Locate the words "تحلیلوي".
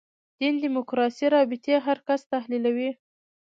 2.33-2.89